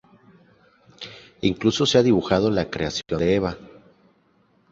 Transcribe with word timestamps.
Incluso 1.51 1.85
se 1.85 1.99
ha 1.99 2.07
dibujado 2.09 2.49
la 2.49 2.71
creación 2.71 3.19
de 3.19 3.35
Eva. 3.35 3.55